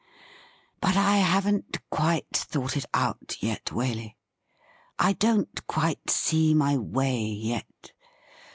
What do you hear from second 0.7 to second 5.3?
'But I haven't quite thought it out yet, Waley. I